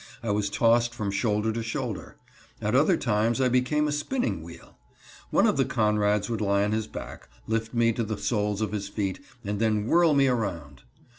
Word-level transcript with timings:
I 0.23 0.31
was 0.31 0.49
tossed 0.49 0.95
from 0.95 1.11
shoulder 1.11 1.53
to 1.53 1.61
shoulder. 1.61 2.15
At 2.59 2.73
other 2.73 2.97
times 2.97 3.39
I 3.39 3.49
became 3.49 3.87
a 3.87 3.91
spinning 3.91 4.41
wheel. 4.41 4.75
One 5.29 5.45
of 5.45 5.57
the 5.57 5.63
Conrads 5.63 6.27
would 6.27 6.41
lie 6.41 6.63
on 6.63 6.71
his 6.71 6.87
back, 6.87 7.29
lift 7.45 7.71
me 7.75 7.93
to 7.93 8.03
the 8.03 8.17
soles 8.17 8.61
of 8.61 8.71
his 8.71 8.87
feet, 8.87 9.19
and 9.45 9.59
then 9.59 9.85
whirl 9.85 10.15
me 10.15 10.25
around. 10.25 10.81